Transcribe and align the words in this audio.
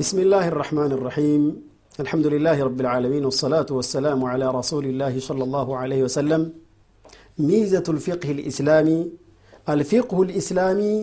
بسم 0.00 0.18
الله 0.24 0.44
الرحمن 0.52 0.90
الرحيم 0.98 1.42
الحمد 2.04 2.26
لله 2.34 2.56
رب 2.68 2.78
العالمين 2.84 3.22
والصلاة 3.28 3.70
والسلام 3.78 4.20
على 4.32 4.46
رسول 4.60 4.84
الله 4.90 5.14
صلى 5.28 5.42
الله 5.48 5.68
عليه 5.80 6.00
وسلم 6.06 6.42
ميزة 7.48 7.86
الفقه 7.94 8.28
الإسلامي 8.36 9.00
الفقه 9.74 10.16
الإسلامي 10.26 10.94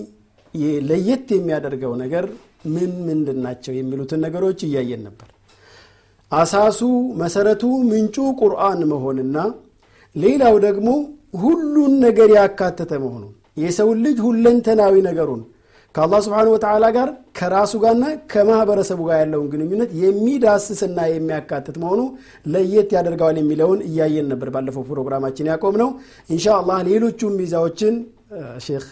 ለየት 0.90 1.28
የሚያደርገው 1.36 1.92
ነገር 2.04 2.26
ምን 2.74 2.92
ምንድን 3.08 3.38
ናቸው 3.46 3.74
የሚሉትን 3.78 4.20
ነገሮች 4.26 4.60
እያየን 4.68 5.02
ነበር 5.08 5.30
አሳሱ 6.32 6.80
መሰረቱ 7.22 7.64
ምንጩ 7.92 8.18
ቁርአን 8.42 8.82
መሆንና 8.92 9.38
ሌላው 10.16 10.56
ደግሞ 10.68 10.90
ሁሉን 11.44 11.94
ነገር 12.06 12.30
ያካተተ 12.40 12.92
መሆኑን 13.06 13.32
የሰውን 13.64 14.02
ልጅ 14.06 14.18
ሁለንተናዊ 14.28 14.96
ነገሩን 15.10 15.42
ከአላህ 15.97 16.21
ስብሓን 16.25 16.49
ወተዓላ 16.53 16.87
ጋር 16.97 17.09
ከራሱ 17.39 17.73
ጋርና 17.83 18.07
ከማህበረሰቡ 18.33 19.01
ጋር 19.09 19.19
ያለውን 19.23 19.47
ግንኙነት 19.53 19.91
የሚዳስስና 20.01 20.99
የሚያካትት 21.11 21.77
መሆኑ 21.83 22.01
ለየት 22.47 22.91
ያደርገዋል 22.97 23.37
የሚለውን 23.41 23.81
እያየን 23.87 24.27
ነበር 24.33 24.49
ባለፈው 24.57 24.85
ፕሮግራማችን 24.91 25.49
ያቆም 25.53 25.77
ነው 25.83 25.89
እንሻ 26.31 26.47
አላህ 26.59 26.81
ሌሎቹም 26.89 27.37
ሚዛዎችን 27.41 27.95
ሼክ 28.67 28.85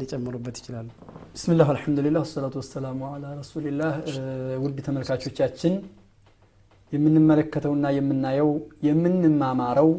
ሊጨምሩበት 0.00 0.56
ይችላሉ። 0.60 0.86
ብስምላህ 1.34 1.70
አልሐምዱሊላህ 1.72 2.22
ወሰላቱ 2.24 2.54
ወሰላሙ 2.62 3.00
አላ 3.10 3.34
ረሱሊላህ። 3.40 3.92
ውድ 4.62 4.78
ተመልካቾቻችን 4.86 5.74
የምንመለከተውና 6.92 7.86
የምናየው 7.96 8.50
የምንማማረው 8.88 9.90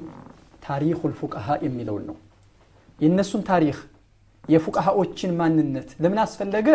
ታሪኩል 0.68 1.14
ፉቀሃ 1.20 1.48
የሚለውን 1.66 2.04
ነው። 2.10 2.18
የእነሱን 3.00 3.44
ታሪክ 3.50 3.78
የፉቀሃዎችን 4.50 5.32
ማንነት 5.40 5.90
ለምን 6.04 6.20
አስፈለገ? 6.24 6.68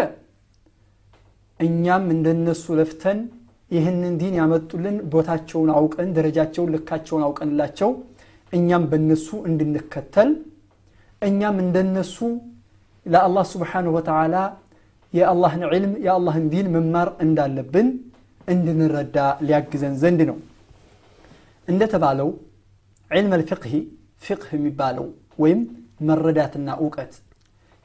እኛም 1.61 2.05
እንደነሱ 2.14 2.64
ለፍተን 2.79 3.19
ይህንን 3.70 4.14
ዲን 4.20 4.34
ያመጡልን 4.41 4.97
ቦታቸውን 5.12 5.70
አውቀን 5.77 6.09
ደረጃቸውን 6.17 6.73
ልካቸውን 6.75 7.23
አውቀንላቸው 7.27 7.91
እኛም 8.53 8.83
በነሱ 8.91 9.29
እንድንከተል 9.48 10.31
እኛም 11.23 11.56
እንደነሱ 11.64 12.17
ለአላህ 13.06 13.45
ስብሓንሁ 13.53 13.92
ወተዓላ 13.97 14.34
የአላህን 15.12 15.62
ዕልም 15.70 15.92
የአላህን 16.05 16.45
ዲን 16.53 16.67
መማር 16.75 17.09
እንዳለብን 17.25 17.89
እንድንረዳ 18.48 19.17
ሊያግዘን 19.47 19.95
ዘንድ 20.03 20.20
ነው። 20.31 20.39
እንደተባለው 21.69 22.29
ዕልም 23.11 23.33
አልፍቅህ 23.36 23.73
ፍቅህ 24.25 24.51
የሚባለው 24.57 25.07
ወይም 25.39 25.61
መረዳትና 26.09 26.69
እውቀት 26.83 27.12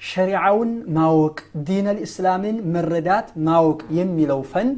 ሸሪዓውን 0.02 0.72
ማወቅ 0.98 1.38
ዲነል 1.68 2.00
ኢስላምን 2.06 2.58
መረዳት 2.74 3.28
ማወቅ 3.48 3.80
የሚለው 3.98 4.42
ፈን 4.52 4.70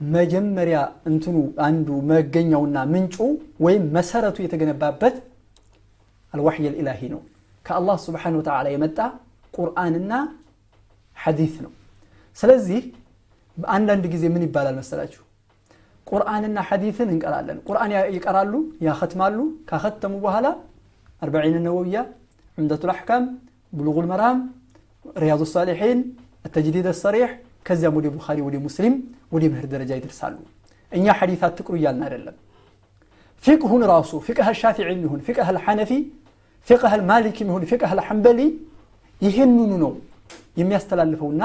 መጀመሪያ 0.00 0.78
እንትኑ 1.08 1.36
አንዱ 1.66 1.88
መገኛውና 2.10 2.78
ምንጩ 2.92 3.16
ወይም 3.66 3.84
መሰረቱ 3.96 4.36
የተገነባበት 4.44 5.16
አልዋሕይ 6.34 6.66
ልኢላሂ 6.66 7.00
ነው። 7.14 7.20
ከአላህ 7.64 7.96
ስብሓን 8.06 8.34
ወተዓላ 8.38 8.66
የመጣ 8.72 8.98
ቁርአንና 9.54 10.12
ሐዲት 11.16 11.54
ነው። 11.64 11.72
ስለዚህ 12.38 12.80
አንዳንድ 13.58 14.04
ጊዜ 14.14 14.24
ምን 14.34 14.44
ይባላል 14.46 14.74
መሰላችሁ? 14.80 15.20
ቁርአንና 16.06 16.58
ሐዲትን 16.68 17.08
እንቀራለን። 17.14 17.58
ቁርአን 17.68 17.92
ይቀራሉ 18.16 18.52
ያኸትማሉ። 18.86 19.38
ካኸተሙ 19.68 20.14
በኋላ 20.24 20.46
አርበዒን 21.22 21.56
ነወውያ 21.66 21.98
ዕምደቱ 22.58 22.82
ልአሕካም 22.90 23.24
بلوغ 23.73 23.97
المرام 24.03 24.37
رياض 25.23 25.41
الصالحين 25.47 25.97
التجديد 26.45 26.87
الصريح 26.95 27.29
ከዚያም 27.65 27.95
ወደ 27.99 28.07
ቡኻሪ 28.15 28.37
ወደ 28.47 28.55
ሙስሊም 28.65 28.93
ወደ 29.33 29.43
ምህር 29.51 29.65
ደረጃ 29.73 29.91
ይደርሳሉ 29.99 30.35
እኛ 30.91 31.05
ሐዲታት 31.19 31.51
ትቅሩ 31.57 31.73
እያልን 31.79 32.03
አይደለም 32.07 32.35
ፊቅሁን 33.43 33.81
ራሱ 33.91 34.11
ፊቅህ 34.27 34.47
ሻፊዒ 34.61 34.87
ይሁን 35.03 35.19
ፊቅህ 35.27 35.47
አልሐነፊ 35.51 35.91
ፊቅህ 36.67 36.91
አልማሊክ 36.97 37.37
ይሁን 37.43 37.63
ፊቅህ 37.71 37.91
አልሐንበሊ 37.95 38.39
ይህንኑ 39.21 39.71
ነው 39.83 39.91
የሚያስተላልፈውና 40.61 41.43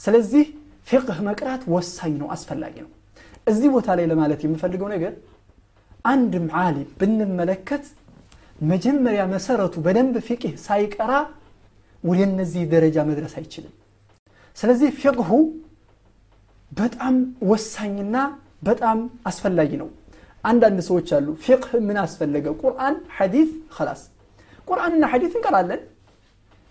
ስለዚህ 0.00 0.44
ፊቅህ 0.88 1.18
መቅራት 1.28 1.62
ወሳኝ 1.74 2.12
ነው 2.22 2.28
አስፈላጊ 2.34 2.74
ነው 2.84 2.90
እዚህ 3.50 3.68
ቦታ 3.76 3.88
ላይ 3.98 4.06
ለማለት 4.12 4.40
የምፈልገው 4.46 4.88
ነገር 4.94 5.12
አንድም 6.12 6.46
ዓሊም 6.62 6.88
ብንመለከት 7.00 7.84
መጀመሪያ 8.72 9.22
መሰረቱ 9.34 9.74
በደንብ 9.86 10.16
ፊቅህ 10.28 10.52
ሳይቀራ 10.66 11.12
ወደ 12.03 12.19
እነዚህ 12.27 12.63
ደረጃ 12.73 12.97
መድረስ 13.09 13.33
አይችልም። 13.39 13.73
ስለዚህ 14.57 14.89
ፊቅሁ 14.99 15.29
በጣም 16.71 17.15
ወሳኝና 17.51 18.15
በጣም 18.63 18.97
አስፈላጊ 19.25 19.71
ነው። 19.81 19.89
አንዳንድ 20.43 20.79
ሰዎች 20.87 21.07
አሉ 21.17 21.27
ፊቅህ 21.45 21.71
ምን 21.87 21.97
አስፈለገ? 22.03 22.45
ቁርአን 22.61 22.95
ሐዲት 23.17 23.51
ከላስ 23.75 24.01
ቁርአንና 24.67 25.03
ሐዲት 25.11 25.33
እንቀራለን። 25.37 25.81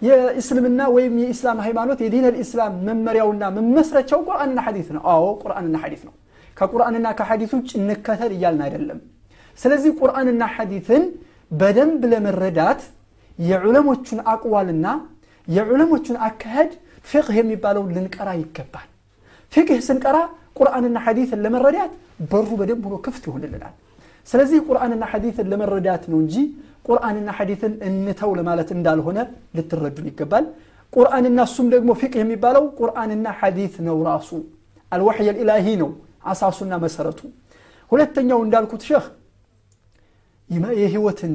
የእስልምና 0.03 0.81
ወይም 0.95 1.15
የኢስላም 1.21 1.59
ሃይማኖት 1.67 1.99
የዲን 2.05 2.27
ልእስላም 2.29 2.75
መመሪያውና 2.89 3.45
መመስረቻው 3.57 4.21
ቁርአንና 4.29 4.59
ሐዲት 4.67 4.89
ነው። 4.97 5.03
አዎ 5.13 5.25
ቁርአንና 5.43 5.77
ሐዲት 5.85 6.03
ነው። 6.09 6.15
ከቁርአንና 6.57 7.07
ከሐዲት 7.19 7.53
ውጭ 7.57 7.71
እንከተል 7.81 8.33
እያልን 8.37 8.63
አይደለም። 8.67 9.01
ስለዚህ 9.59 9.91
ቁርአንና 10.01 10.43
ሐዲትን 10.55 11.03
በደንብ 11.51 12.03
ለመረዳት 12.13 12.81
የዑለሞቹን 13.39 14.21
አቅዋልና 14.33 14.87
የዑለሞቹን 15.49 16.17
አካሄድ 16.27 16.71
ፍቅህ 17.07 17.37
የሚባለውን 17.39 17.93
ልንቀራ 17.97 18.29
ይገባል። 18.41 18.89
ፍቅህ 19.53 19.79
ስንቀራ 19.87 20.17
ቁርአንና 20.59 20.99
ሐዲትን 21.05 21.41
ለመረዳት 21.45 21.93
በሩ 22.31 22.49
በደንብ 22.61 22.85
ሆኖ 22.87 22.97
ክፍት 23.07 23.23
ይሆንልናል። 23.29 23.75
ስለዚህ 24.29 24.59
ቁርአንና 24.69 25.05
ሐዲትን 25.13 25.47
ለመረዳት 25.53 26.03
ነው 26.13 26.19
እንጂ 26.25 26.35
ቁርአንና 26.89 27.29
ሐዲትን 27.39 27.73
እንተው 27.89 28.31
ለማለት 28.39 28.69
እንዳልሆነ 28.77 29.19
ልትረዱን 29.57 30.09
ይገባል። 30.11 30.45
ቁርአንና 30.93 31.39
እሱም 31.49 31.67
ደግሞ 31.75 31.91
ፊቅህ 32.01 32.21
የሚባለው 32.23 32.65
ቁርአንና 32.81 33.27
ሐዲት 33.41 33.75
ነው 33.89 33.97
ራሱ። 34.09 34.31
አልዋሕይ 34.93 35.29
ልኢላሂ 35.29 35.67
ነው 35.83 35.91
አሳሱና 36.25 36.75
መሰረቱ። 36.85 37.21
ሁለተኛው 37.93 38.41
እንዳልኩት 38.47 38.83
ሸህ 38.89 39.05
የህይወትን 40.77 41.33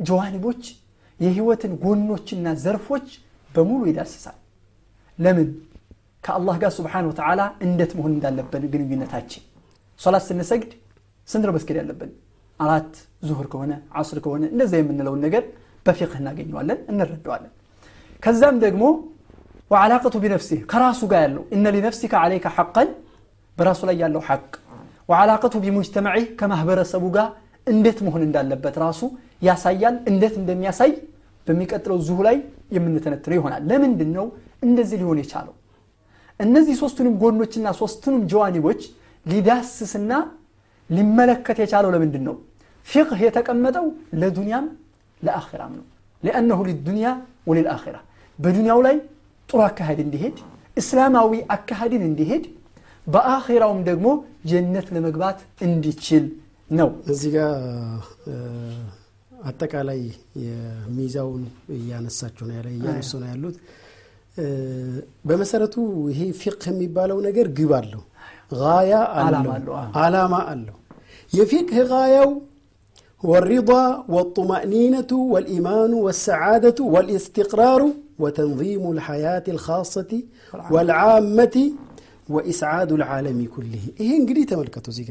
ጀዋኒቦች 0.00 0.62
የህይወትን 1.20 1.72
ጎኖችና 1.82 2.46
ዘርፎች 2.64 3.08
በሙሉ 3.54 3.80
ይዳስሳል። 3.90 4.38
ለምን? 5.18 5.48
ከአላህ 6.24 6.54
ጋር 6.62 6.70
ስብሓን 6.76 7.06
ወተዓላ 7.10 7.40
እንዴት 7.66 7.92
መሆን 7.98 8.12
እንዳለብን 8.16 8.62
ግንኙነታችን። 8.72 9.42
ሶላት 10.00 10.24
ስንሰግድ 10.28 10.70
ስንት 11.28 11.44
ነው 11.48 11.54
መስገድ 11.56 11.76
ያለብን? 11.80 12.10
አራት 12.60 12.92
ዙሁር 13.28 13.46
ከሆነ 13.52 13.72
አስር 14.00 14.18
ከሆነ 14.24 14.42
እንደዛ 14.52 14.72
የምንለውን 14.80 15.20
ነገር 15.26 15.42
በፊቅህ 15.86 16.18
እናገኘዋለን 16.20 16.78
እንረዳዋለን። 16.90 17.52
ከዛም 18.22 18.56
ደግሞ 18.64 18.82
ወዓላቀቱ 19.70 20.14
ቢነፍሲህ 20.24 20.60
ከራሱ 20.70 21.00
ጋር 21.12 21.20
ያለው 21.26 21.42
እነ 21.54 21.64
ሊነፍሲከ 21.74 22.14
ዓለይከ 22.22 22.46
ሐቀን 22.56 22.88
በራሱ 23.56 23.80
ላይ 23.88 23.96
ያለው 24.02 24.22
ሐቅ። 24.28 24.50
ወዓላቀቱ 25.08 25.54
ቢሙጅተማዒህ 25.64 26.26
ከማህበረሰቡ 26.40 27.04
ጋር 27.16 27.28
እንዴት 27.66 27.98
መሆን 28.06 28.22
እንዳለበት 28.26 28.76
ራሱ 28.84 29.00
ያሳያል 29.42 29.96
እንዴት 30.10 30.34
እንደሚያሳይ 30.40 30.92
በሚቀጥለው 31.46 31.98
ዙሁ 32.06 32.18
ላይ 32.26 32.36
የምንተነትነው 32.76 33.36
ይሆናል። 33.38 33.62
ለምንድን 33.70 34.10
ነው 34.16 34.26
እንደዚህ 34.62 34.96
ሊሆን 35.02 35.18
የቻለው? 35.22 35.54
እነዚህ 36.40 36.74
ሶስቱንም 36.82 37.14
ጎኖችና 37.22 37.66
ሶስቱንም 37.80 38.22
ጀዋኒቦች 38.30 38.80
ሊዳስስና 39.26 40.12
ሊመለከት 40.90 41.58
የቻለው 41.62 41.90
ለምንድን 41.94 42.22
ነው 42.28 42.34
ፊቅህ 42.86 43.20
የተቀመጠው 43.24 43.86
ለዱንያም 44.20 44.66
ለአኺራም 45.20 45.72
ነው። 45.78 45.84
ሊአነሁ 46.22 46.58
ሊዱንያ 46.68 47.06
ወሊልአኺራ። 47.48 47.96
በዱንያው 48.38 48.78
ላይ 48.86 48.96
ጥሩ 49.48 49.58
አካሄድ 49.66 49.98
እንዲሄድ 50.04 50.36
እስላማዊ 50.76 51.32
አካሄድን 51.54 52.04
እንዲሄድ 52.08 52.44
በአኺራውም 53.06 53.80
ደግሞ 53.88 54.06
ጀነት 54.50 54.86
ለመግባት 54.94 55.38
እንዲችል 55.66 56.24
ነው። 56.70 56.90
እዚህ 57.12 57.30
ጋር 57.36 57.52
አጠቃላይ 59.44 60.00
ሚዛውን 60.96 61.42
እያነሳቸው 61.76 62.44
ነው 62.48 62.54
ያለ 62.58 62.68
እያነሱ 62.76 63.12
ነው 63.22 63.28
ያሉት። 63.32 63.56
በመሰረቱ 65.24 65.74
ይሄ 66.10 66.20
ፊቅህ 66.40 66.68
የሚባለው 66.72 67.18
ነገር 67.26 67.46
ግብ 67.58 67.72
አለው፣ 67.78 68.02
ጋያ 68.54 68.92
አለው፣ 69.20 69.52
አላማ 70.02 70.34
አለው። 70.52 70.76
የፊቅህ 71.32 71.78
ጋያው 71.92 72.30
ወሪዳ 73.22 73.70
ወጡማእኒነቱ 74.14 75.12
ወልኢማኑ 75.34 75.92
ወሰዓደቱ 76.06 76.78
ወልእስትቅራሩ 76.94 77.82
ወተንዚሙ 78.22 78.84
ልሐያት 78.98 79.46
ልኻሰቲ 79.56 80.10
ወልዓመቲ 80.74 81.56
ወኢስዓዱ 82.28 82.90
ልዓለሚ 83.00 83.40
ኩልህ። 83.54 83.84
ይሄ 84.00 84.10
እንግዲህ 84.20 84.44
ተመልከቱ 84.50 84.86
እዚህ 84.92 85.06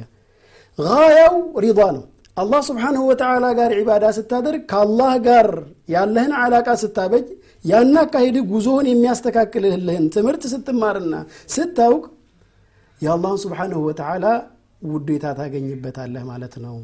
ጋያው 0.80 1.36
ሪዳ 1.64 1.80
ነው። 1.98 2.04
አላህ 2.38 2.62
ስብሓንሁ 2.68 3.02
ወተዓላ 3.10 3.46
ጋር 3.58 3.72
ዒባዳ 3.80 4.06
ስታደርግ 4.18 4.62
ከአላህ 4.72 5.12
ጋር 5.26 5.48
ያለህን 5.94 6.32
ዓላቃ 6.40 6.70
ስታበጅ 6.82 7.26
ያን 7.66 7.94
አካሄድ 8.02 8.38
ጉዞህን 8.52 8.88
የሚያስተካክልልህን 8.92 10.06
ትምህርት 10.16 10.44
ስትማርና 10.54 11.14
ስታውቅ 11.56 12.04
የአላህን 13.02 13.40
ስብሓንሁ 13.44 13.80
ወተዓላ 13.88 14.26
ውዴታ 14.88 15.26
ታገኝበታለህ 15.38 16.24
ማለት 16.32 16.56
ነው። 16.66 16.76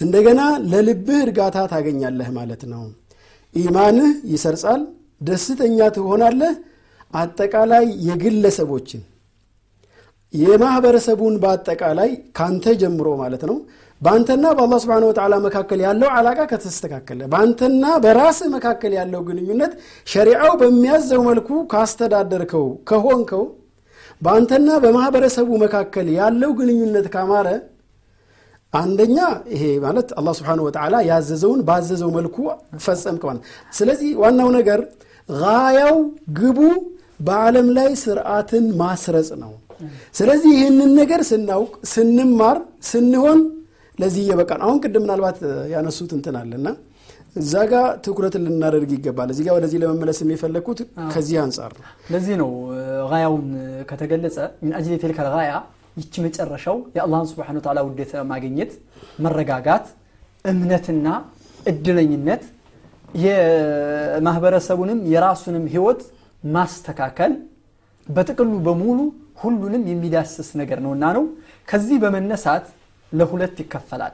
እንደገና 0.00 0.40
ለልብህ 0.70 1.20
እርጋታ 1.26 1.58
ታገኛለህ 1.72 2.28
ማለት 2.38 2.62
ነው። 2.72 2.82
ኢማንህ 3.54 4.10
ይሰርጻል 4.32 4.82
ደስተኛ 5.20 5.78
ትሆናለህ። 5.96 6.54
አጠቃላይ 7.14 7.86
የግለሰቦችን 8.08 9.00
የማህበረሰቡን 10.34 11.34
በአጠቃላይ 11.42 12.10
ካንተ 12.38 12.74
ጀምሮ 12.82 13.08
ማለት 13.22 13.42
ነው 13.50 13.56
በአንተና 14.00 14.44
በአላህ 14.56 14.78
ስብን 14.82 15.04
ወተዓላ 15.08 15.34
መካከል 15.46 15.80
ያለው 15.86 16.08
አላቃ 16.18 16.40
ከተስተካከለ 16.52 17.20
በአንተና 17.32 17.84
በራስህ 18.04 18.48
መካከል 18.54 18.92
ያለው 18.98 19.20
ግንኙነት 19.28 19.72
ሸሪዓው 20.06 20.52
በሚያዘው 20.60 21.20
መልኩ 21.26 21.48
ካስተዳደርከው 21.72 22.66
ከሆንከው 22.90 23.44
በአንተና 24.22 24.70
በማህበረሰቡ 24.84 25.50
መካከል 25.64 26.08
ያለው 26.16 26.50
ግንኙነት 26.58 27.06
ካማረ 27.14 27.48
አንደኛ 28.72 29.18
ይሄ 29.52 29.62
ማለት 29.84 30.08
አላህ 30.18 30.34
ስብሓን 30.38 30.60
ወተዓላ 30.66 30.96
ያዘዘውን 31.10 31.60
ባዘዘው 31.68 32.10
መልኩ 32.18 32.36
ፈጸምክ 32.84 33.22
ማለት 33.28 33.44
ስለዚህ 33.72 34.10
ዋናው 34.22 34.50
ነገር 34.58 34.80
ጋያው 35.28 35.96
ግቡ 36.38 36.58
በዓለም 37.20 37.66
ላይ 37.76 37.90
ስርዓትን 38.02 38.66
ማስረጽ 38.78 39.30
ነው። 39.42 39.52
ስለዚህ 40.14 40.52
ይህንን 40.56 40.90
ነገር 41.00 41.20
ስናውቅ 41.28 41.72
ስንማር 41.92 42.58
ስንሆን 42.88 43.40
ለዚህ 44.00 44.22
እየበቃን 44.24 44.60
አሁን 44.66 44.78
ቅድም 44.84 45.02
ምናልባት 45.04 45.38
ያነሱት 45.72 46.10
እንትን 46.16 46.36
አለና 46.40 46.66
እዛ 47.36 47.54
ጋ 47.70 47.74
ትኩረት 48.04 48.34
ልናደርግ 48.44 48.90
ይገባል። 48.94 49.28
እዚህ 49.32 49.44
ጋር 49.46 49.54
ወደዚህ 49.58 49.78
ለመመለስ 49.82 50.18
የሚፈለግኩት 50.24 50.78
ከዚህ 51.12 51.36
አንጻር 51.42 51.72
ነው። 51.78 51.84
ለዚህ 52.12 52.34
ነው 52.40 52.50
ጋያውን 53.10 53.44
ከተገለጸ 53.90 54.36
ምን 54.62 54.72
አጅል 54.78 54.94
የቴልከ 54.96 55.20
ጋያ 55.28 55.52
ይቺ 55.96 56.14
መጨረሻው 56.26 56.76
የአላህን 56.96 57.28
ስብሓን 57.30 57.58
ወተዓላ 57.60 57.80
ውዴታ 57.86 58.22
ማግኘት 58.32 58.72
መረጋጋት 59.24 59.86
እምነትና 60.44 61.06
እድለኝነት 61.66 62.42
የማህበረሰቡንም 63.24 65.00
የራሱንም 65.12 65.64
ህይወት 65.72 66.02
ማስተካከል 66.48 67.32
በጥቅሉ 68.06 68.52
በሙሉ 68.66 68.98
ሁሉንም 69.42 69.82
የሚዳስስ 69.90 70.48
ነገር 70.60 70.78
ነውና 70.84 71.04
ነው። 71.16 71.24
ከዚህ 71.68 71.98
በመነሳት 72.02 72.64
ለሁለት 73.11 73.57
ይከፈላል 73.63 74.13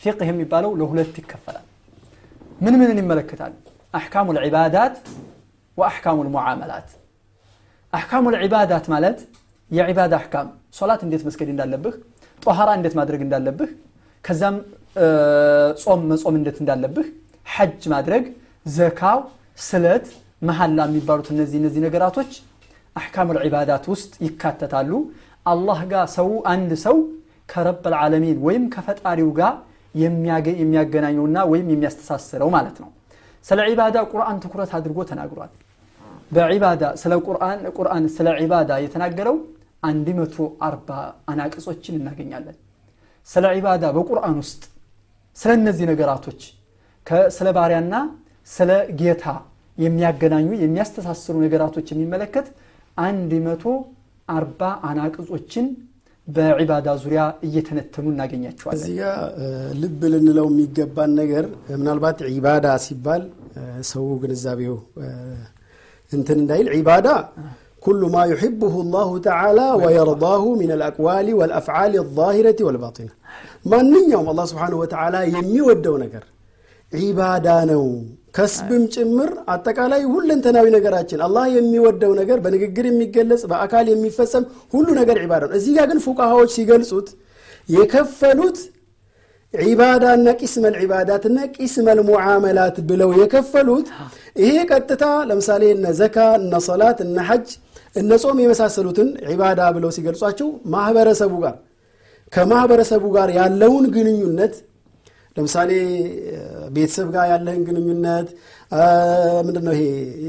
ፊቅህ 0.00 0.28
የሚባለው 0.30 0.70
ለሁለት 0.80 1.14
ይከፈላል 1.22 1.66
ምን 2.64 2.74
ምንን 2.80 2.98
ይመለከታል 3.02 3.54
አሕካሙ 3.94 4.28
ልዕባዳት 4.36 4.96
ወአሕካሙ 5.78 6.18
ልሙዓመላት 6.26 6.88
አሕካሙ 7.92 8.24
ልዕባዳት 8.34 8.86
ማለት 8.94 9.18
የዒባዳ 9.70 10.14
አሕካም 10.20 10.48
ሶላት 10.78 11.00
እንዴት 11.06 11.22
መስገድ 11.28 11.48
እንዳለብህ 11.52 11.94
ጦሃራ 12.42 12.70
እንዴት 12.78 12.94
ማድረግ 13.00 13.20
እንዳለብህ 13.26 13.70
ከዛም 14.24 14.56
ጾም 15.82 16.00
መጾም 16.10 16.34
እንዴት 16.40 16.58
እንዳለብህ 16.62 17.06
ሐጅ 17.46 17.82
ማድረግ 17.94 18.24
ዘካው 18.66 19.18
ስለት 19.66 20.06
መሐላ 20.48 20.78
የሚባሉት 20.88 21.28
እነዚህ 21.34 21.58
እነዚህ 21.60 21.80
ነገራቶች 21.86 22.30
አሕካም 22.96 23.28
ልዕባዳት 23.36 23.84
ውስጥ 23.92 24.12
ይካተታሉ 24.26 24.90
አላህ 25.52 25.78
ጋር 25.92 26.06
ሰው 26.16 26.28
አንድ 26.52 26.70
ሰው 26.86 26.96
ከረብ 27.51 27.85
ልዓለሚን 27.93 28.37
ወይም 28.45 28.63
ከፈጣሪው 28.75 29.29
ጋር 29.39 29.53
የሚያገናኘውና 30.61 31.37
ወይም 31.51 31.67
የሚያስተሳስረው 31.73 32.49
ማለት 32.55 32.77
ነው። 32.83 32.89
ስለ 33.45 33.59
ዒባዳ 33.71 33.97
ቁርአን 34.11 34.37
ትኩረት 34.43 34.71
አድርጎ 34.77 34.99
ተናግሯል። 35.09 35.51
በዒባዳ 36.31 36.83
ስለ 37.01 37.13
ቁርአን 37.27 37.61
ቁርአን 37.77 38.03
ስለ 38.15 38.27
ዒባዳ 38.41 38.71
የተናገረው 38.83 39.37
140 39.83 40.97
አናቅጾችን 41.31 41.95
እናገኛለን። 41.99 42.57
ስለ 43.29 43.45
ዒባዳ 43.57 43.83
በቁርአን 43.95 44.35
ውስጥ 44.43 44.61
ስለ 45.37 45.51
እነዚህ 45.59 45.85
ነገራቶች 45.91 46.41
ስለ 47.35 47.47
ባሪያና 47.57 47.95
ስለ 48.47 48.71
ጌታ 48.99 49.25
የሚያገናኙ 49.77 50.49
የሚያስተሳስሩ 50.63 51.35
ነገራቶች 51.45 51.87
የሚመለከት 51.93 52.47
140 52.97 54.69
አናቅጾችን 54.89 55.65
በዒባዳ 56.27 56.87
ዙሪያ 57.03 57.21
እየተነተኑ 57.47 58.05
እናገኛቸዋለን። 58.13 58.77
እዚህ 58.79 58.95
ጋ 58.99 59.05
ልብ 59.81 60.01
ልንለው 60.13 60.47
የሚገባን 60.51 61.11
ነገር 61.21 61.45
ምናልባት 61.73 62.19
ዒባዳ 62.29 62.67
ሲባል 62.85 63.23
ሰው 63.91 64.05
ግንዛቤው 64.21 64.75
እንትን 66.11 66.37
እንዳይል 66.43 66.67
ዒባዳ 66.75 67.07
ኩሉ 67.83 68.01
ማ 68.13 68.23
ዩሕብሁ 68.31 68.73
ላሁ 68.93 69.11
ተዓላ 69.25 69.59
ወየርዳሁ 69.83 70.43
ምን 70.59 70.71
አልአቅዋል 70.75 71.27
ወልአፍዓል 71.39 71.93
አዛሂረቲ 72.01 72.59
ወልባጢና 72.67 73.09
ማንኛውም 73.71 74.27
አላህ 74.33 74.45
ስብሓንሁ 74.51 74.77
ወተዓላ 74.83 75.15
የሚወደው 75.35 75.95
ነገር 76.03 76.23
ዒባዳ 76.91 77.47
ነው 77.71 77.83
ከስብም 78.33 78.83
ጭምር 78.93 79.29
አጠቃላይ 79.53 80.01
ሁለንተናዊ 80.11 80.67
ነገራችን 80.75 81.23
አላህ 81.25 81.45
የሚወደው 81.55 82.11
ነገር 82.19 82.37
በንግግር 82.43 82.85
የሚገለጽ 82.89 83.41
በአካል 83.51 83.87
የሚፈጸም 83.91 84.43
ሁሉ 84.73 84.87
ነገር 84.99 85.17
ዒባዳ 85.23 85.41
ነው። 85.45 85.57
እዚህ 85.59 85.73
ጋር 85.77 85.87
ግን 85.91 85.99
ፉቃሃዎች 86.05 86.51
ሲገልጹት 86.57 87.09
የከፈሉት 87.69 88.59
ዒባዳና 89.53 90.27
ቂስመል 90.39 90.75
ዒባዳትና 90.81 91.37
ቂስመል 91.55 91.99
ሙዓመላት 92.09 92.77
ብለው 92.89 93.09
የከፈሉት 93.21 93.87
ይሄ 94.41 94.55
ቀጥታ 94.71 95.03
ለምሳሌ 95.29 95.63
እነ 95.75 95.87
ዘካ 95.99 96.17
እነ 96.39 96.61
ሰላት 96.67 96.99
እነ 97.05 97.17
ሐጅ 97.29 97.49
እነ 97.95 98.11
ጾም 98.23 98.37
የመሳሰሉትን 98.43 99.09
ዒባዳ 99.29 99.61
ብለው 99.75 99.91
ሲገልጿቸው 99.95 100.49
ማህበረሰቡ 100.73 101.33
ጋር 101.43 101.55
ከማህበረሰቡ 102.33 103.05
ጋር 103.15 103.29
ያለውን 103.39 103.85
ግንኙነት 103.95 104.53
ለምሳሌ 105.35 105.71
ቤተሰብ 106.75 107.07
ጋር 107.13 107.25
ያለህን 107.31 107.61
ግንኙነት 107.67 108.27
ምንድነው 109.47 109.73
ይሄ? 109.75 109.83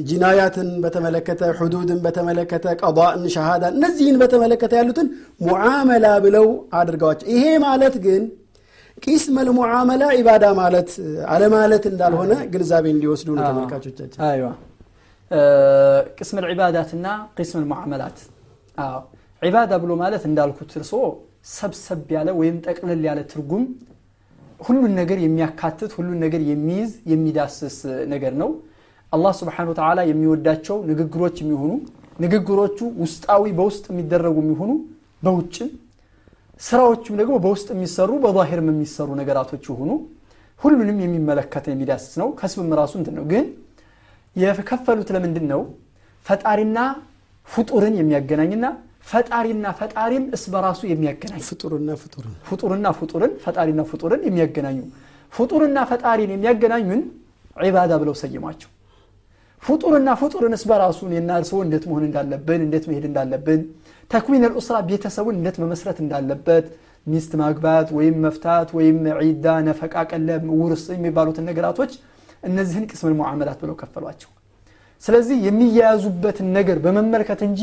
ጂናያትን 0.09 0.69
በተመለከተ 0.85 1.43
ሕዱድን 1.59 1.99
በተመለከተ 2.05 2.67
ቀضእን 2.81 3.25
ሸሃዳ 3.35 3.65
እነዚህን 3.75 4.17
በተመለከተ 4.23 4.73
ያሉትን 4.81 5.09
ሙዓመላ 5.41 6.07
ብለው 6.25 6.47
አድርገዋቸው። 6.79 7.29
ይሄ 7.35 7.45
ማለት 7.67 7.97
ግን 8.07 8.23
ቂስመል 9.03 9.49
ሙዓመላ 9.59 10.03
ኢባዳ 10.19 10.45
ማለት 10.61 10.91
አለማለት 11.33 11.85
እንዳልሆነ 11.91 12.33
ግንዛቤ 12.53 12.85
እንዲወስዱ 12.95 13.29
ነው 13.37 13.45
ተመልካቾቻችን። 13.49 14.21
አይዋ። 14.27 14.49
ቅስም 16.19 16.39
ልዕባዳትና 16.45 17.07
ቅስም 17.37 17.61
ልሙዓመላት። 17.63 18.19
ዒባዳ 19.43 19.73
ብሎ 19.83 19.93
ማለት 20.03 20.23
እንዳልኩት 20.29 20.73
እርሶ 20.79 20.93
ሰብሰብ 21.53 22.03
ያለ 22.17 22.29
ወይም 22.41 22.57
ጠቅለል 22.67 23.01
ያለ 23.09 23.21
ትርጉም 23.31 23.65
ሁሉን 24.63 24.93
ነገር 25.01 25.19
የሚያካትት 25.23 25.93
ሁሉን 25.99 26.19
ነገር 26.25 26.41
የሚይዝ 26.51 26.91
የሚዳስስ 27.13 27.77
ነገር 28.13 28.33
ነው። 28.43 28.51
አላህ 29.13 29.33
ስብሓን 29.41 29.69
ወተዓላ 29.71 30.01
የሚወዳቸው 30.09 30.77
ንግግሮች 30.91 31.37
የሚሆኑ 31.43 31.73
ንግግሮቹ 32.21 32.79
ውስጣዊ 33.03 33.45
በውስጥ 33.59 33.85
የሚደረጉ 33.93 34.37
የሚሆኑ 34.45 34.71
በውጭም 35.23 35.71
ስራዎቹም 36.61 37.15
ደግሞ 37.21 37.35
በውስጥ 37.45 37.69
የሚሰሩ 37.75 38.11
በዛሂርም 38.25 38.69
የሚሰሩ 38.73 39.09
ነገራቶች 39.21 39.65
የሆኑ 39.71 39.91
ሁሉንም 40.63 40.99
የሚመለከት 41.05 41.65
የሚዳስስ 41.71 42.13
ነው። 42.21 42.29
ከስብም 42.39 42.73
ራሱ 42.81 42.93
እንትን 43.01 43.15
ነው። 43.19 43.25
ግን 43.33 43.45
የከፈሉት 44.37 45.09
ለምንድን 45.15 45.47
ነው? 45.53 45.63
ፈጣሪና 46.27 46.79
ፍጡርን 47.49 47.95
የሚያገናኝና 48.01 48.67
ፈጣሪና 49.07 49.67
ፈጣሪን 49.79 50.25
እስ 50.37 50.45
በራሱ 50.53 50.81
የሚያገናኝ 50.91 51.41
ፍጡርና 51.49 51.91
ፍጡርን። 52.03 52.35
ፍጡርና 52.49 52.87
ፍጡርን 52.99 53.33
ፈጣሪና 53.45 53.81
ፍጡርን 53.91 54.21
የሚያገናኙ። 54.29 54.79
ፍጡርና 55.33 55.79
ፈጣሪን 55.91 56.31
የሚያገናኙን 56.35 57.03
ዒባዳ 57.57 57.93
ብለው 58.03 58.15
ሰይሟቸው። 58.23 58.71
ፍጡርና 59.63 60.11
ፍጡርን 60.21 60.55
እስ 60.57 60.65
በራሱ 60.71 61.01
እኔና 61.09 61.31
እርስዎ 61.41 61.59
እንዴት 61.67 61.85
መሆን 61.89 62.05
እንዳለብን 62.09 62.61
እንዴት 62.67 62.85
መሄድ 62.91 63.05
እንዳለብን 63.11 63.61
ተክዊን 64.11 64.43
ልኡስራ 64.47 64.77
ቤተሰቡን 64.89 65.37
እንዴት 65.39 65.57
መመስረት 65.63 65.99
እንዳለበት 66.05 66.65
ሚስት 67.07 67.33
ማግባት 67.41 67.89
ወይም 67.97 68.17
መፍታት 68.25 68.69
ወይም 68.79 68.97
ዒዳ 69.21 69.47
ነፈቃ 69.69 69.95
ቀለብ 70.11 70.43
ውርስ 70.61 70.85
የሚባሉትን 70.95 71.47
ነገራቶች 71.51 71.93
እነዚህን 72.43 72.85
ቅስም 72.91 73.15
ሙዓመላት 73.21 73.59
ብለው 73.63 73.77
ከፈሏቸው። 73.81 74.31
ስለዚህ 75.03 75.37
የሚያያዙበትን 75.47 76.49
ነገር 76.59 76.79
በመመልከት 76.85 77.41
እንጂ 77.49 77.61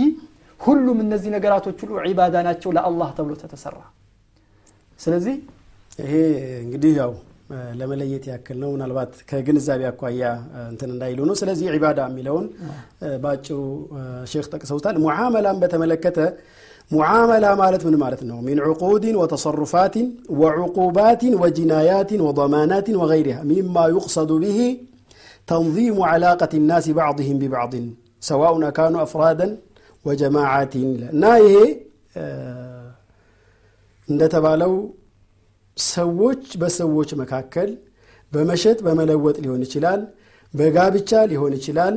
ሁሉም 0.60 0.98
እነዚህ 1.04 1.30
ነገራቶች 1.36 1.78
ሁሉ 1.84 1.92
ዒባዳ 2.06 2.36
ናቸው 2.48 2.70
ለአላህ 2.78 3.10
ተብሎ 3.18 3.34
ተተሰራ። 3.42 3.78
ስለዚህ 5.00 5.36
ይሄ 6.00 6.14
እንግዲህ 6.64 6.92
ያው 7.00 7.12
ለመለየት 7.80 8.26
ያክል 8.30 8.58
ነው። 8.64 8.70
ምናልባት 8.74 9.14
ከግንዛቤ 9.30 9.82
አኳያ 9.90 10.24
እንትን 10.66 10.90
እንዳይሉ 10.94 11.20
ነው። 11.30 11.36
ስለዚህ 11.42 11.68
ዒባዳ 11.76 12.00
የሚለውን 12.10 12.46
በአጭሩ 13.24 13.58
ሼክ 14.32 14.48
ጠቅሰውታል። 14.54 14.98
ሙዓመላን 15.06 15.58
በተመለከተ 15.64 16.20
ሙዓመላ 16.92 17.46
ማለት 17.62 17.82
ምን 17.88 17.96
ማለት 18.04 18.22
ነው? 18.30 18.38
ሚን 18.46 18.60
ዕቁድን 18.68 19.16
ወተሰሩፋትን 19.22 20.08
ወዕቁባትን 20.40 21.34
ወጂናያትን 21.42 22.22
ወضማናትን 22.28 22.96
ወገይሪሃ 23.02 23.38
ሚማ 23.50 23.76
ዩቅሰዱ 23.96 24.32
ብሂ 24.44 24.60
ተንظሙ 25.48 25.98
ዓላቀት 26.10 26.54
ናስ 26.70 26.88
ባዕضህም 26.98 27.38
ቢባዕضን 27.42 27.86
ሰዋኡን 28.28 28.64
አካኑ 28.70 28.96
አፍራደን 29.04 29.52
ወጀማዓቲን 30.06 30.92
እና 31.14 31.24
ይሄ 31.44 31.56
እንደተባለው 34.08 34.74
ሰዎች 35.78 36.46
በሰዎች 36.62 37.10
መካከል 37.22 37.70
በመሸጥ 38.32 38.80
በመለወጥ 38.86 39.38
ሊሆን 39.44 39.62
ይችላል 39.68 40.02
በጋብቻ 40.54 41.12
ሊሆን 41.32 41.54
ይችላል 41.58 41.96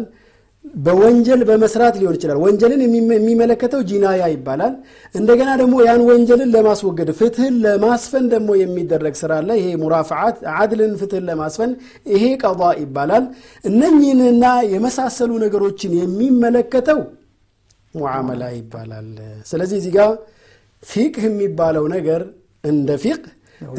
በወንጀል 0.84 1.40
በመስራት 1.48 1.94
ሊሆን 2.00 2.16
ይችላል። 2.16 2.38
ወንጀልን 2.42 2.82
የሚመለከተው 3.14 3.80
ጂናያ 3.88 4.22
ይባላል። 4.32 4.74
እንደገና 5.14 5.50
ደግሞ 5.60 5.74
ያን 5.86 6.02
ወንጀልን 6.08 6.50
ለማስወገድ 6.54 7.08
ፍትህን 7.20 7.54
ለማስፈን 7.64 8.26
ደግሞ 8.34 8.50
የሚደረግ 8.60 9.14
ስራ 9.20 9.32
አለ። 9.40 9.50
ይሄ 9.60 9.72
ሙራፍዓት 9.82 10.36
አድልን 10.56 10.92
ፍትህን 11.00 11.24
ለማስፈን 11.30 11.72
ይሄ 12.12 12.24
ቀض 12.42 12.62
ይባላል። 12.82 13.26
እነኝህንና 13.64 14.44
የመሳሰሉ 14.74 15.32
ነገሮችን 15.44 15.98
የሚመለከተው 16.00 17.00
ሙዓመላ 17.94 18.42
ይባላል። 18.56 19.08
ስለዚህ 19.50 19.76
እዚህ 19.80 19.92
ጋር 19.98 20.10
ፊቅህ 20.82 21.24
የሚባለው 21.28 21.84
ነገር 21.94 22.22
እንደ 22.64 22.90
ፊቅህ 23.02 23.32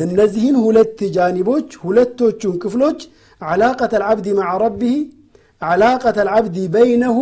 እነዚህን 0.03 0.57
ሁለት 0.65 0.99
ጃኒቦች 1.15 1.69
ሁለቶቹን 1.83 2.55
ክፍሎች 2.63 2.99
ዓላቀት 3.41 3.93
አልዓብድ 3.97 4.27
ማዓ 4.37 4.51
ረቢህ 4.63 4.97
ዓላቀት 5.61 6.17
አልዓብድ 6.23 6.55
በይነሁ 6.73 7.17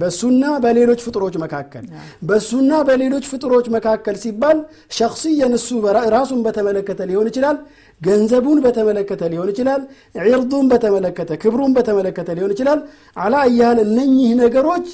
በሱና 0.00 0.44
በሌሎች 0.64 1.00
ፍጥሮች 1.06 1.34
መካከል 1.42 1.84
በሱና 2.28 2.72
በሌሎች 2.88 3.24
ፍጥሮች 3.32 3.66
መካከል 3.74 4.16
ሲባል 4.22 4.58
ሸክስየን 4.98 5.54
እሱ 5.58 5.68
ራሱን 6.14 6.40
በተመለከተ 6.46 7.00
ሊሆን 7.10 7.28
ይችላል 7.30 7.56
ገንዘቡን 8.00 8.58
በተመለከተ 8.64 9.22
ሊሆን 9.32 9.50
ይችላል 9.52 9.82
ዒርዱን 10.26 10.66
በተመለከተ 10.72 11.30
ክብሩን 11.42 11.74
በተመለከተ 11.78 12.36
ሊሆን 12.38 12.54
ይችላል። 12.54 12.80
አላ 13.16 13.34
እያህል 13.50 13.80
እነኚህ 13.86 14.30
ነገሮች 14.42 14.88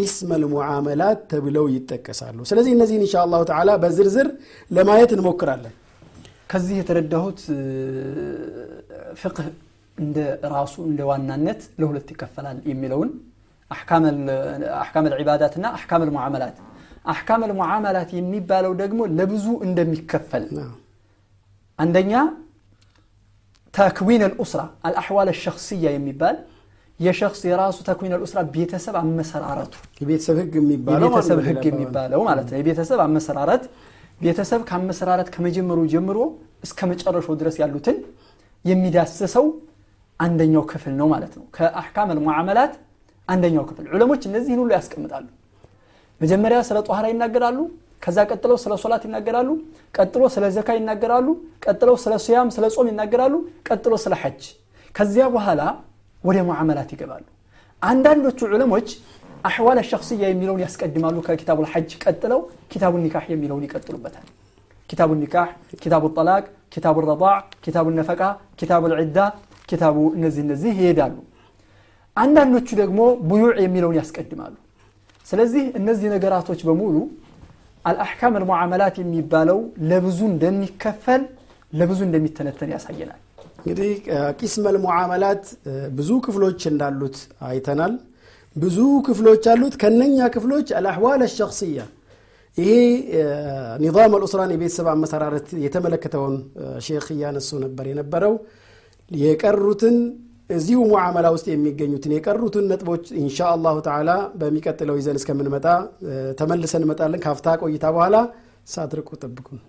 ቂስመል 0.00 0.42
ሙዓመላት 0.52 1.20
ተብለው 1.30 1.66
ይጠቀሳሉ። 1.74 2.38
ስለዚህ 2.50 2.72
እነዚህን 2.76 3.02
እንሻ 3.04 3.14
አላሁ 3.24 3.40
ተዓላ 3.50 3.70
በዝርዝር 3.82 4.28
ለማየት 4.70 5.10
እንሞክራለን። 5.16 5.74
ከዚህ 6.50 6.76
የተረዳሁት 6.80 7.40
ፍቅህ 9.20 9.48
እንደ 9.98 10.18
ራሱ 10.54 10.74
እንደ 10.88 11.00
ዋናነት 11.10 11.60
ለሁለት 11.80 12.08
ይከፈላል 12.12 12.58
የሚለውን 12.70 13.10
አሕካም 13.70 15.04
ልዕባዳት 15.12 15.54
እና 15.58 15.66
አሕካም 15.76 16.02
ልሙዓመላት 16.08 16.56
አሕካም 17.12 17.42
ልሙዓመላት 17.50 18.10
የሚባለው 18.18 18.72
ደግሞ 18.82 19.00
ለብዙ 19.18 19.46
እንደሚከፈል። 19.66 20.46
አንደኛ 21.78 22.12
ተክዊን 23.74 24.22
ልኡስራ 24.32 24.60
አልአሕዋል 24.86 25.28
ሸክስያ 25.42 25.84
የሚባል 25.94 26.36
የሸክስ 27.00 27.40
የራሱ 27.48 27.78
ተክዊን 27.86 28.12
ልኡስራ 28.14 28.40
ቤተሰብ 28.54 28.94
አመሰራረቱ። 29.00 29.74
የቤተሰብ 30.00 30.36
ህግ 30.40 30.54
የሚባለው 30.60 31.08
የቤተሰብ 31.08 31.38
ህግ 31.46 31.64
የሚባለው 31.70 32.20
ማለት 32.28 32.46
ነው። 32.50 32.58
የቤተሰብ 32.60 33.00
አመሰራረት 33.06 33.64
ቤተሰብ 34.20 34.60
ከአመሰራረት 34.68 35.28
ከመጀመሩ 35.34 35.78
ጀምሮ 35.92 36.18
እስከ 36.62 36.88
መጨረሻው 36.90 37.34
ድረስ 37.40 37.56
ያሉትን 37.62 37.98
የሚዳስሰው 38.64 39.46
አንደኛው 40.20 40.64
ክፍል 40.70 40.94
ነው 41.00 41.06
ማለት 41.12 41.34
ነው። 41.38 41.44
ከአሕካም 41.56 42.08
ልሙዓመላት 42.16 42.72
አንደኛው 43.28 43.64
ክፍል። 43.68 43.86
ዑለሞች 43.94 44.22
እነዚህን 44.28 44.60
ሁሉ 44.62 44.70
ያስቀምጣሉ። 44.76 45.26
መጀመሪያ 46.20 46.58
ስለ 46.68 46.78
ጧህራ 46.88 47.06
ይናገራሉ 47.12 47.58
ከዛ 48.02 48.18
ቀጥለው 48.30 48.56
ስለ 48.62 48.74
ሶላት 48.82 49.02
ይናገራሉ 49.06 49.48
ቀጥሎ 49.94 50.22
ስለ 50.34 50.44
ዘካ 50.56 50.68
ይናገራሉ 50.78 51.26
ቀጥለው 51.64 51.96
ስለ 52.04 52.14
ስያም 52.24 52.48
ስለ 52.56 52.66
ጾም 52.74 52.86
ይናገራሉ 52.90 53.34
ቀጥሎ 53.68 53.94
ስለ 54.04 54.14
ሐጅ። 54.22 54.42
ከዚያ 54.94 55.24
በኋላ 55.34 55.60
ودى 56.26 56.42
معاملات 56.50 56.92
يقبالو 56.92 57.26
عندان 57.88 58.18
دوتو 58.22 58.46
علموش 58.52 58.90
أحوال 59.48 59.78
الشخصية 59.84 60.26
يميلون 60.32 60.60
يسقدمالو 60.64 61.20
كتاب 61.40 61.58
الحج 61.60 61.90
كتلو 62.02 62.38
كتاب 62.72 62.92
النكاح 62.98 63.24
يميلون 63.30 63.62
يكتلو 63.64 63.98
بتان 64.04 64.26
كتاب 64.90 65.08
النكاح 65.16 65.48
كتاب 65.84 66.02
الطلاق 66.10 66.44
كتاب 66.74 66.94
الرضاع 66.98 67.36
كتاب 67.64 67.84
النفقة 67.92 68.28
كتاب 68.60 68.82
العدة 68.88 69.26
كتاب 69.70 69.94
نزي 70.22 70.42
نزي 70.50 70.70
هي 70.80 70.92
دالو 70.98 71.22
عندان 72.22 72.48
دوتو 72.52 72.72
دقمو 72.80 73.06
بيوع 73.30 73.54
يميلون 73.64 73.94
يسقدمالو 74.00 74.58
سلزي 75.30 75.64
النزي 75.78 76.06
نقراتوش 76.14 76.60
بمولو 76.68 77.02
الأحكام 77.90 78.32
المعاملات 78.40 78.94
يميبالو 79.02 79.58
لبزون 79.90 80.32
دن 80.42 80.66
كفل 80.82 81.22
لبزون 81.78 82.10
دن 82.12 82.24
يتنتن 82.26 82.70
يسعينال 82.76 83.20
እንግዲህ 83.62 83.90
ቂስመል 84.40 84.76
ሙዓመላት 84.84 85.44
ብዙ 85.98 86.10
ክፍሎች 86.26 86.60
እንዳሉት 86.70 87.16
አይተናል። 87.48 87.94
ብዙ 88.56 88.78
ክፍሎች 89.06 89.44
አሉት። 89.52 89.74
ከነኛ 89.82 90.18
ክፍሎች 90.34 90.68
አልአሕዋል 90.78 91.20
አሸክስያ 91.26 91.80
ይሄ 92.56 92.70
ኒዛም 93.82 94.14
አልኡስራን 94.16 94.52
የቤተሰብ 94.54 94.86
አመሰራረት 94.92 95.48
የተመለከተውን 95.64 96.34
ሼክ 96.86 97.06
እያነሱ 97.14 97.50
ነበር 97.64 97.84
የነበረው። 97.90 98.34
የቀሩትን 99.10 99.96
እዚሁ 100.50 100.78
ሙዓመላ 100.90 101.26
ውስጥ 101.34 101.46
የሚገኙትን 101.50 102.12
የቀሩትን 102.16 102.64
ነጥቦች 102.70 103.04
ኢንሻ 103.20 103.38
አላሁ 103.52 103.76
ተዓላ 103.86 104.10
በሚቀጥለው 104.40 104.96
ይዘን 105.00 105.18
እስከምንመጣ 105.20 105.66
ተመልሰን 106.40 106.82
እንመጣለን። 106.82 107.22
ካፍታ 107.26 107.56
ቆይታ 107.62 107.86
በኋላ 107.96 108.16
ሳትርቁ 108.68 109.10
ጠብቁን 109.22 109.60